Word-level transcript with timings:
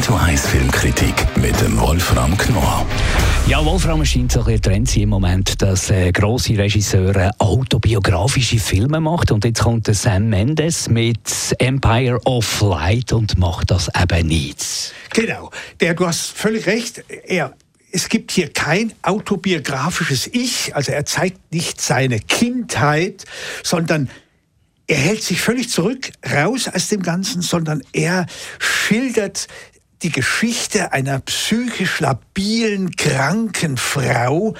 Radio 0.00 0.14
1 0.14 0.46
Filmkritik 0.46 1.14
mit 1.36 1.60
dem 1.60 1.78
Wolfram 1.78 2.34
Knorr. 2.38 2.86
Ja, 3.46 3.62
Wolfram 3.62 4.02
scheint 4.02 4.32
so 4.32 4.42
ein 4.42 4.62
Trend 4.62 4.96
im 4.96 5.10
Moment, 5.10 5.60
dass 5.60 5.90
äh, 5.90 6.10
grosse 6.10 6.56
Regisseure 6.56 7.32
autobiografische 7.36 8.58
Filme 8.58 8.98
macht. 8.98 9.30
Und 9.30 9.44
jetzt 9.44 9.60
kommt 9.62 9.88
der 9.88 9.94
Sam 9.94 10.30
Mendes 10.30 10.88
mit 10.88 11.54
Empire 11.58 12.18
of 12.24 12.62
Light 12.62 13.12
und 13.12 13.36
macht 13.36 13.70
das 13.70 13.90
eben 13.94 14.28
nicht. 14.28 14.94
Genau. 15.12 15.50
Der, 15.80 15.92
du 15.92 16.06
hast 16.06 16.30
völlig 16.30 16.66
recht. 16.66 17.04
Er 17.26 17.54
es 17.92 18.08
gibt 18.08 18.30
hier 18.30 18.50
kein 18.50 18.94
autobiografisches 19.02 20.30
Ich, 20.32 20.74
also 20.74 20.92
er 20.92 21.04
zeigt 21.04 21.52
nicht 21.52 21.78
seine 21.78 22.20
Kindheit, 22.20 23.26
sondern 23.62 24.08
er 24.86 24.96
hält 24.96 25.22
sich 25.22 25.42
völlig 25.42 25.68
zurück, 25.68 26.10
raus 26.26 26.68
aus 26.74 26.88
dem 26.88 27.02
Ganzen, 27.02 27.42
sondern 27.42 27.82
er 27.92 28.24
schildert 28.58 29.46
die 30.02 30.10
Geschichte 30.10 30.92
einer 30.92 31.20
psychisch 31.20 32.00
labilen, 32.00 32.96
kranken 32.96 33.76
Frau 33.76 34.54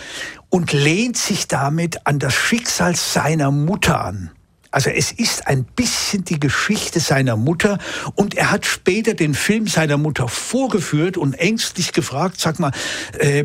und 0.50 0.72
lehnt 0.72 1.16
sich 1.16 1.48
damit 1.48 2.06
an 2.06 2.18
das 2.18 2.34
Schicksal 2.34 2.96
seiner 2.96 3.50
Mutter 3.50 4.04
an. 4.04 4.30
Also 4.70 4.90
es 4.90 5.10
ist 5.10 5.48
ein 5.48 5.64
bisschen 5.64 6.24
die 6.24 6.38
Geschichte 6.38 7.00
seiner 7.00 7.36
Mutter 7.36 7.78
und 8.14 8.34
er 8.34 8.52
hat 8.52 8.66
später 8.66 9.14
den 9.14 9.34
Film 9.34 9.66
seiner 9.66 9.96
Mutter 9.96 10.28
vorgeführt 10.28 11.16
und 11.16 11.34
ängstlich 11.34 11.92
gefragt, 11.92 12.40
sag 12.40 12.60
mal, 12.60 12.70
äh, 13.18 13.44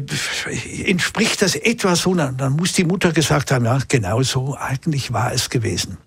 entspricht 0.86 1.42
das 1.42 1.56
etwa 1.56 1.96
so? 1.96 2.14
Dann 2.14 2.54
muss 2.54 2.74
die 2.74 2.84
Mutter 2.84 3.12
gesagt 3.12 3.52
haben, 3.52 3.66
ja, 3.66 3.80
genau 3.88 4.22
so, 4.22 4.56
eigentlich 4.56 5.14
war 5.14 5.34
es 5.34 5.50
gewesen. 5.50 5.98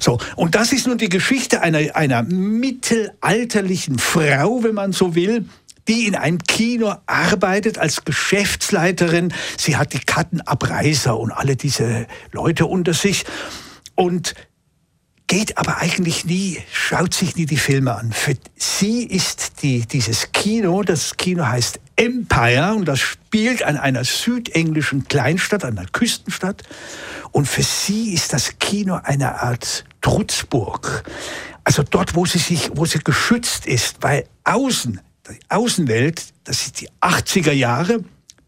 So, 0.00 0.18
und 0.36 0.54
das 0.54 0.72
ist 0.72 0.86
nun 0.86 0.98
die 0.98 1.10
Geschichte 1.10 1.60
einer, 1.60 1.94
einer 1.94 2.22
mittelalterlichen 2.22 3.98
Frau, 3.98 4.62
wenn 4.64 4.74
man 4.74 4.92
so 4.92 5.14
will, 5.14 5.46
die 5.88 6.06
in 6.06 6.14
einem 6.14 6.38
Kino 6.38 6.94
arbeitet 7.06 7.78
als 7.78 8.04
Geschäftsleiterin. 8.04 9.34
Sie 9.58 9.76
hat 9.76 9.92
die 9.92 9.98
Kartenabreißer 9.98 11.16
und 11.18 11.30
alle 11.30 11.56
diese 11.56 12.06
Leute 12.32 12.64
unter 12.66 12.94
sich. 12.94 13.24
Und 13.94 14.34
geht 15.26 15.56
aber 15.58 15.78
eigentlich 15.78 16.24
nie, 16.24 16.58
schaut 16.72 17.14
sich 17.14 17.36
nie 17.36 17.46
die 17.46 17.56
Filme 17.56 17.94
an. 17.94 18.12
Für 18.12 18.34
sie 18.56 19.04
ist 19.04 19.62
die, 19.62 19.86
dieses 19.86 20.32
Kino, 20.32 20.82
das 20.82 21.16
Kino 21.16 21.46
heißt 21.46 21.80
Empire 21.96 22.74
und 22.74 22.86
das 22.86 23.00
spielt 23.00 23.62
an 23.62 23.76
einer 23.76 24.04
südenglischen 24.04 25.08
Kleinstadt, 25.08 25.64
einer 25.64 25.86
Küstenstadt. 25.86 26.62
Und 27.32 27.48
für 27.48 27.62
sie 27.62 28.12
ist 28.12 28.32
das 28.32 28.58
Kino 28.58 29.00
eine 29.02 29.40
Art 29.40 29.84
Trutzburg. 30.00 31.04
Also 31.64 31.82
dort, 31.82 32.14
wo 32.14 32.26
sie 32.26 32.38
sich, 32.38 32.70
wo 32.74 32.84
sie 32.84 32.98
geschützt 32.98 33.66
ist, 33.66 34.02
weil 34.02 34.26
außen, 34.44 35.00
die 35.30 35.38
Außenwelt, 35.48 36.22
das 36.44 36.64
sind 36.64 36.80
die 36.80 36.90
80er 37.00 37.52
Jahre, 37.52 38.04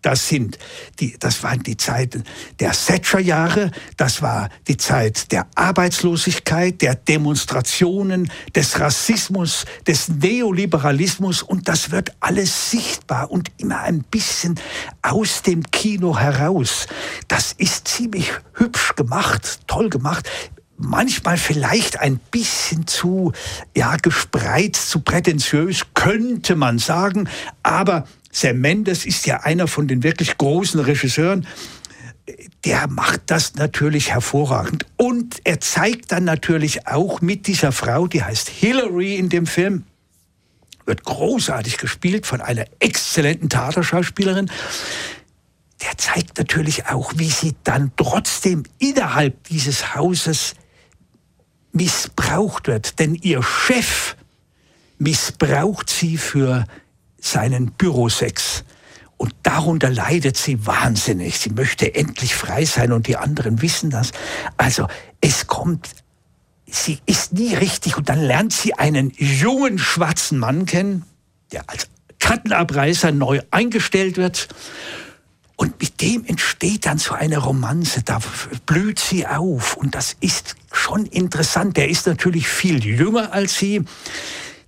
das 0.07 0.29
sind 0.29 0.57
die, 1.01 1.19
das 1.19 1.43
waren 1.43 1.65
die 1.65 1.77
Zeiten 1.77 2.23
der 2.61 2.71
Thatcher-Jahre, 2.71 3.73
das 3.97 4.23
war 4.23 4.51
die 4.69 4.77
Zeit 4.77 5.33
der 5.33 5.48
Arbeitslosigkeit, 5.57 6.81
der 6.81 6.95
Demonstrationen, 6.95 8.31
des 8.55 8.79
Rassismus, 8.79 9.65
des 9.85 10.09
Neoliberalismus. 10.09 11.43
Und 11.43 11.67
das 11.67 11.91
wird 11.91 12.13
alles 12.21 12.71
sichtbar 12.71 13.33
und 13.33 13.51
immer 13.57 13.81
ein 13.81 14.05
bisschen 14.05 14.61
aus 15.03 15.43
dem 15.43 15.65
Kino 15.73 16.17
heraus. 16.17 16.87
Das 17.27 17.53
ist 17.59 17.89
ziemlich 17.89 18.30
hübsch 18.53 18.95
gemacht, 18.95 19.59
toll 19.67 19.91
gemacht. 19.91 20.30
Manchmal 20.77 21.36
vielleicht 21.36 21.98
ein 21.98 22.19
bisschen 22.30 22.86
zu 22.86 23.33
ja 23.75 23.97
gespreizt, 23.97 24.89
zu 24.89 25.01
prätentiös 25.01 25.83
könnte 25.95 26.55
man 26.55 26.79
sagen, 26.79 27.29
aber 27.64 28.07
Sam 28.36 28.58
Mendes 28.61 29.07
ist 29.07 29.24
ja 29.24 29.41
einer 29.45 29.67
von 29.67 29.89
den 29.89 30.02
wirklich 30.02 30.36
großen 30.36 30.79
Regisseuren. 30.80 31.47
Der 32.67 32.86
macht 32.86 33.23
das 33.29 33.55
natürlich 33.55 34.11
hervorragend. 34.11 34.85
Und 34.98 35.41
er 35.45 35.58
zeigt 35.61 36.13
dann 36.13 36.24
natürlich 36.24 36.86
auch 36.86 37.23
mit 37.23 37.47
dieser 37.47 37.73
Frau, 37.73 38.07
die 38.07 38.23
heißt 38.23 38.51
Hillary 38.51 39.17
in 39.17 39.30
dem 39.30 39.47
Film, 39.47 39.85
wird 40.85 41.05
großartig 41.05 41.79
gespielt 41.79 42.27
von 42.27 42.42
einer 42.42 42.67
exzellenten 42.79 43.48
Theaterschauspielerin. 43.48 44.51
Der 45.80 45.97
zeigt 45.97 46.36
natürlich 46.36 46.89
auch, 46.89 47.14
wie 47.17 47.30
sie 47.30 47.55
dann 47.64 47.92
trotzdem 47.97 48.64
innerhalb 48.79 49.45
dieses 49.45 49.95
Hauses 49.95 50.57
missbraucht 51.73 52.67
wird. 52.67 52.98
Denn 52.98 53.14
ihr 53.14 53.42
Chef 53.42 54.14
missbraucht 54.98 55.89
sie 55.89 56.18
für 56.18 56.67
seinen 57.27 57.73
Bürosex. 57.73 58.64
Und 59.17 59.35
darunter 59.42 59.91
leidet 59.91 60.37
sie 60.37 60.67
wahnsinnig. 60.67 61.39
Sie 61.39 61.51
möchte 61.51 61.95
endlich 61.95 62.35
frei 62.35 62.64
sein 62.64 62.92
und 62.92 63.07
die 63.07 63.17
anderen 63.17 63.63
wissen 63.63 63.91
das. 63.91 64.13
Also 64.57 64.89
es 65.20 65.47
kommt, 65.47 65.89
sie 66.67 66.98
ist 67.07 67.33
nie 67.33 67.55
richtig 67.55 67.97
und 67.97 68.09
dann 68.09 68.20
lernt 68.20 68.53
sie 68.53 68.75
einen 68.75 69.13
jungen 69.17 69.79
schwarzen 69.79 70.39
Mann 70.39 70.67
kennen, 70.67 71.05
der 71.51 71.69
als 71.69 71.89
Kartenabreißer 72.19 73.13
neu 73.13 73.41
eingestellt 73.51 74.17
wird. 74.17 74.48
Und 75.57 75.81
mit 75.81 76.03
dem 76.03 76.27
entsteht 76.27 76.85
dann 76.85 76.98
so 76.98 77.15
eine 77.15 77.39
Romanze, 77.39 78.03
da 78.03 78.20
blüht 78.67 78.98
sie 78.98 79.27
auf 79.27 79.79
und 79.79 79.95
das 79.95 80.15
ist 80.20 80.55
schon 80.70 81.07
interessant. 81.07 81.79
Der 81.79 81.89
ist 81.89 82.07
natürlich 82.07 82.47
viel 82.47 82.85
jünger 82.85 83.33
als 83.33 83.59
sie. 83.59 83.83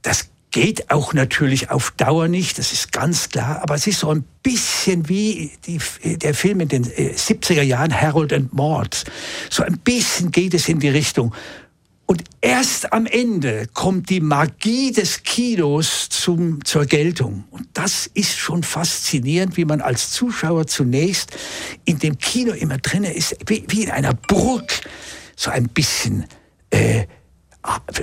Das 0.01 0.31
Geht 0.51 0.91
auch 0.91 1.13
natürlich 1.13 1.71
auf 1.71 1.91
Dauer 1.93 2.27
nicht, 2.27 2.59
das 2.59 2.73
ist 2.73 2.91
ganz 2.91 3.29
klar, 3.29 3.61
aber 3.63 3.75
es 3.75 3.87
ist 3.87 4.01
so 4.01 4.11
ein 4.11 4.25
bisschen 4.43 5.09
wie 5.09 5.53
die, 5.67 5.79
der 6.19 6.33
Film 6.33 6.61
in 6.61 6.69
den 6.69 6.85
70er 6.87 7.61
äh, 7.61 7.63
Jahren, 7.65 7.93
Harold 7.93 8.33
and 8.33 8.55
Maud. 8.55 9.05
So 9.51 9.63
ein 9.63 9.79
bisschen 9.79 10.31
geht 10.31 10.55
es 10.55 10.69
in 10.69 10.81
die 10.81 10.89
Richtung. 10.89 11.35
Und 12.11 12.25
erst 12.41 12.95
am 12.95 13.05
Ende 13.05 13.67
kommt 13.75 14.09
die 14.09 14.21
Magie 14.21 14.93
des 14.93 15.23
Kinos 15.25 16.09
zum, 16.09 16.65
zur 16.65 16.87
Geltung. 16.87 17.45
Und 17.51 17.69
das 17.75 18.07
ist 18.15 18.39
schon 18.39 18.63
faszinierend, 18.63 19.59
wie 19.59 19.67
man 19.67 19.83
als 19.83 20.13
Zuschauer 20.13 20.67
zunächst 20.67 21.37
in 21.85 21.99
dem 21.99 22.17
Kino 22.17 22.55
immer 22.55 22.79
drin 22.79 23.05
ist, 23.05 23.37
wie, 23.47 23.63
wie 23.69 23.83
in 23.83 23.91
einer 23.91 24.15
Burg, 24.15 24.73
so 25.37 25.51
ein 25.51 25.69
bisschen 25.69 26.25
äh, 26.71 27.05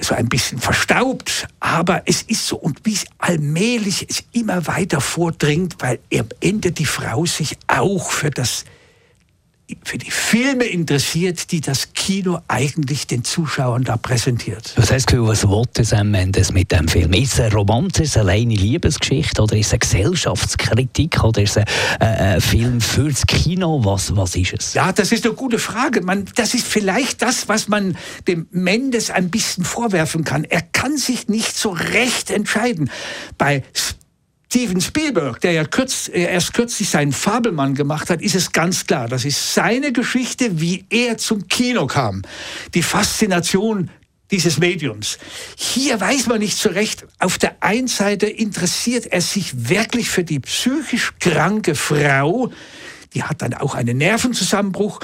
so 0.02 0.16
ein 0.16 0.30
bisschen 0.30 0.60
verstaubt, 0.60 1.48
aber 1.60 2.04
es 2.06 2.22
ist 2.22 2.48
so 2.48 2.58
und 2.58 2.82
wie 2.84 2.98
allmählich 3.18 4.06
es 4.10 4.24
immer 4.32 4.68
weiter 4.68 5.02
vordringt, 5.02 5.76
weil 5.80 6.00
am 6.14 6.30
Ende 6.40 6.72
die 6.72 6.86
Frau 6.86 7.26
sich 7.26 7.58
auch 7.68 8.12
für 8.12 8.32
das 8.32 8.66
für 9.84 9.98
die 9.98 10.12
Filme 10.12 10.66
interessiert, 10.66 11.52
die 11.52 11.60
das 11.60 11.94
Kino 11.94 12.40
eigentlich 12.48 13.08
den 13.08 13.24
Zuschauern 13.24 13.84
da 13.84 13.98
präsentiert. 13.98 14.74
Was 14.76 14.92
heißt 14.92 15.12
du, 15.12 15.28
was 15.28 15.48
wollte 15.48 15.84
Sam 15.84 16.12
Mendes 16.12 16.52
mit 16.52 16.72
dem 16.72 16.88
Film? 16.88 17.14
Ist 17.14 17.34
es 17.34 17.40
eine 17.40 17.54
Romanze, 17.54 18.04
ist 18.04 18.12
es 18.12 18.18
eine 18.18 18.30
reine 18.30 18.54
Liebesgeschichte 18.54 19.42
oder 19.42 19.56
ist 19.56 19.68
es 19.68 19.74
eine 19.74 19.80
Gesellschaftskritik 19.80 21.24
oder 21.24 21.42
ist 21.42 21.58
es 21.58 21.64
ein, 22.00 22.16
äh, 22.16 22.42
Film 22.42 22.80
fürs 22.80 23.26
Kino? 23.26 23.84
Was, 23.84 24.16
was 24.16 24.36
ist 24.36 24.54
es? 24.54 24.74
Ja, 24.76 24.92
das 24.92 25.12
ist 25.12 25.26
eine 25.26 25.34
gute 25.34 25.58
Frage. 25.58 26.02
Man, 26.02 26.26
das 26.36 26.54
ist 26.54 26.68
vielleicht 26.68 27.24
das, 27.24 27.48
was 27.48 27.68
man 27.68 27.98
dem 28.28 28.48
Mendes 28.52 29.10
ein 29.10 29.32
bisschen 29.32 29.66
vorwerfen 29.66 30.24
kann. 30.24 30.44
Er 30.44 30.62
kann 30.62 30.98
sich 30.98 31.28
nicht 31.28 31.58
so 31.58 31.70
recht 31.70 32.30
entscheiden. 32.30 32.92
Bei 33.38 33.64
Steven 34.48 34.80
Spielberg, 34.80 35.42
der 35.42 35.52
ja 35.52 35.66
kürz, 35.66 36.10
äh, 36.10 36.24
erst 36.24 36.54
kürzlich 36.54 36.90
seinen 36.90 37.12
Fabelmann 37.12 37.76
gemacht 37.76 38.10
hat, 38.10 38.22
ist 38.22 38.36
es 38.36 38.52
ganz 38.52 38.86
klar. 38.86 39.08
Das 39.08 39.26
ist 39.26 39.54
seine 39.54 39.92
Geschichte, 39.92 40.62
wie 40.62 40.86
er 40.90 41.18
zum 41.18 41.48
Kino 41.48 41.88
kam. 41.88 42.22
Die 42.74 42.84
Faszination 42.84 43.90
dieses 44.32 44.58
Mediums. 44.58 45.18
Hier 45.56 46.00
weiß 46.00 46.28
man 46.28 46.40
nicht 46.40 46.58
so 46.58 46.70
recht. 46.70 47.06
Auf 47.20 47.38
der 47.38 47.62
einen 47.62 47.88
Seite 47.88 48.28
interessiert 48.28 49.08
er 49.08 49.22
sich 49.22 49.70
wirklich 49.70 50.10
für 50.10 50.24
die 50.24 50.40
psychisch 50.40 51.14
kranke 51.20 51.76
Frau. 51.76 52.52
Die 53.14 53.24
hat 53.24 53.42
dann 53.42 53.54
auch 53.54 53.76
einen 53.76 53.98
Nervenzusammenbruch. 53.98 55.00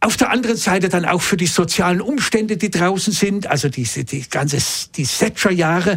Auf 0.00 0.16
der 0.16 0.30
anderen 0.30 0.56
Seite 0.56 0.88
dann 0.88 1.04
auch 1.04 1.22
für 1.22 1.36
die 1.36 1.46
sozialen 1.46 2.00
Umstände, 2.00 2.56
die 2.56 2.70
draußen 2.70 3.12
sind, 3.12 3.48
also 3.48 3.68
diese, 3.68 4.04
die 4.04 4.28
ganze, 4.28 4.58
die 4.94 5.04
Thatcher-Jahre. 5.04 5.96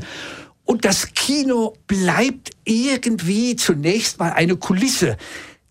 Und 0.69 0.85
das 0.85 1.15
Kino 1.15 1.73
bleibt 1.87 2.51
irgendwie 2.63 3.55
zunächst 3.55 4.19
mal 4.19 4.33
eine 4.33 4.55
Kulisse. 4.55 5.17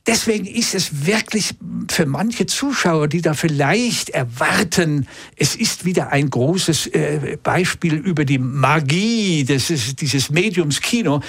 deswegen 0.08 0.44
ist 0.44 0.74
es 0.74 1.06
wirklich 1.06 1.54
für 1.88 2.04
manche 2.04 2.46
Zuschauer, 2.46 3.06
die 3.06 3.22
da 3.22 3.34
vielleicht 3.34 4.10
erwarten, 4.10 5.06
es 5.36 5.54
ist 5.54 5.84
wieder 5.84 6.10
ein 6.10 6.30
großes 6.30 6.88
äh, 6.88 7.38
Beispiel 7.40 7.94
über 7.94 8.24
die 8.24 8.40
Magie 8.40 9.44
des, 9.44 9.68
dieses 9.94 10.30
Mediums 10.30 10.80
Kino, 10.80 11.20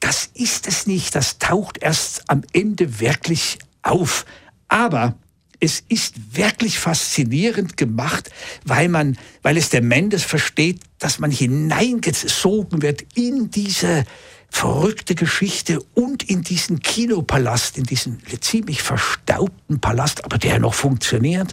das 0.00 0.28
ist 0.34 0.68
es 0.68 0.86
nicht. 0.86 1.14
Das 1.14 1.38
taucht 1.38 1.78
erst 1.80 2.28
am 2.28 2.42
Ende 2.52 3.00
wirklich 3.00 3.58
auf. 3.82 4.26
Aber 4.68 5.16
es 5.64 5.82
ist 5.88 6.36
wirklich 6.36 6.78
faszinierend 6.78 7.76
gemacht, 7.76 8.30
weil 8.64 8.88
man, 8.88 9.16
weil 9.42 9.56
es 9.56 9.70
der 9.70 9.82
Mendes 9.82 10.22
versteht, 10.22 10.80
dass 10.98 11.18
man 11.18 11.30
hineingezogen 11.30 12.82
wird 12.82 13.04
in 13.14 13.50
diese 13.50 14.04
verrückte 14.50 15.14
Geschichte 15.14 15.80
und 15.94 16.22
in 16.22 16.42
diesen 16.42 16.80
Kinopalast, 16.80 17.76
in 17.78 17.84
diesen 17.84 18.22
ziemlich 18.40 18.82
verstaubten 18.82 19.80
Palast, 19.80 20.24
aber 20.24 20.38
der 20.38 20.60
noch 20.60 20.74
funktioniert. 20.74 21.52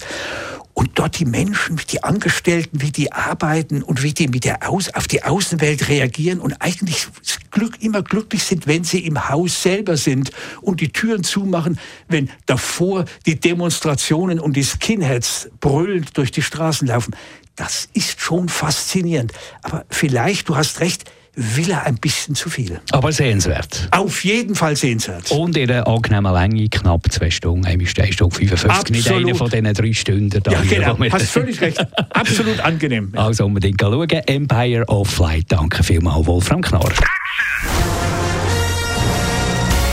Und 0.74 0.92
dort 0.96 1.20
die 1.20 1.26
Menschen, 1.26 1.80
die 1.90 2.04
Angestellten, 2.04 2.82
wie 2.82 2.92
die 2.92 3.12
arbeiten 3.12 3.84
und 3.84 4.04
wie 4.04 4.14
die 4.14 4.28
mit 4.28 4.46
der 4.46 4.70
Aus 4.70 4.90
auf 4.94 5.08
die 5.08 5.24
Außenwelt 5.24 5.90
reagieren 5.90 6.40
und 6.40 6.54
eigentlich 6.62 7.08
Glück, 7.52 7.82
immer 7.82 8.02
glücklich 8.02 8.44
sind, 8.44 8.68
wenn 8.68 8.84
sie 8.84 9.06
im 9.06 9.30
Haus 9.30 9.62
selber 9.62 9.98
sind 9.98 10.32
und 10.62 10.80
die 10.80 10.92
Türen 10.92 11.24
zumachen, 11.24 11.80
wenn 12.08 12.30
davor 12.46 13.06
die 13.26 13.40
Demonstrationen 13.40 14.40
und 14.40 14.56
die 14.56 14.64
Skinheads 14.64 15.50
brüllend 15.60 16.18
durch 16.18 16.32
die 16.32 16.42
Straßen 16.42 16.88
laufen. 16.88 17.16
Das 17.56 17.90
ist 17.94 18.22
schon 18.22 18.50
faszinierend. 18.50 19.34
Aber 19.62 19.86
vielleicht, 19.90 20.48
du 20.48 20.56
hast 20.56 20.80
recht, 20.80 21.12
will 21.36 21.72
er 21.72 21.86
ein 21.86 21.96
bisschen 21.96 22.36
zu 22.36 22.50
viel. 22.50 22.82
Aber 22.92 23.12
sehenswert. 23.12 23.88
Auf 23.92 24.24
jeden 24.24 24.56
Fall 24.56 24.76
sehenswert. 24.76 25.32
Und 25.32 25.56
in 25.56 25.72
einer 25.72 25.88
angenehmen 25.88 26.34
Länge, 26.34 26.68
knapp 26.70 27.12
zwei 27.12 27.30
Stunden, 27.30 27.66
eine 27.66 27.86
Stunde 27.86 28.14
55. 28.14 28.70
Absolut. 28.70 28.92
Nicht 28.92 29.12
einer 29.12 29.36
von 29.36 29.50
diesen 29.50 29.74
drei 29.74 29.94
Stunden. 29.94 30.44
Da 30.44 30.52
ja, 30.52 30.62
genau, 30.62 30.98
hast 31.12 31.32
völlig 31.32 31.62
recht. 31.62 31.80
Absolut 32.10 32.60
angenehm. 32.60 33.12
Ja. 33.16 33.22
Also 33.32 33.46
unbedingt 33.46 33.80
schauen. 33.80 34.10
Empire 34.10 34.84
of 34.88 35.18
Light. 35.20 35.46
Danke 35.48 35.84
vielmals, 35.84 36.28
Wolfram 36.28 36.62
Knorr. 36.62 36.92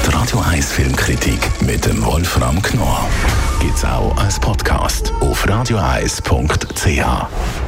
Die 0.05 0.11
Radio 0.11 0.40
1 0.40 0.73
Filmkritik 0.73 1.38
mit 1.61 1.87
dem 1.87 2.05
Wolfram 2.05 2.61
Knorr 2.62 3.08
gibt 3.61 3.76
es 3.76 3.85
auch 3.85 4.17
als 4.17 4.40
Podcast 4.40 5.12
auf 5.20 5.49
radioeis.ch. 5.49 7.67